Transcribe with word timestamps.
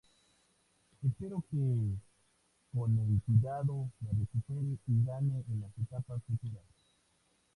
Espero 1.07 1.41
que 1.41 1.57
con 2.73 2.97
el 2.97 3.21
cuidado 3.23 3.91
me 3.99 4.09
recupere 4.19 4.79
y 4.87 5.05
gane 5.05 5.43
en 5.47 5.61
las 5.61 5.77
etapas 5.77 6.23
futuras! 6.23 6.65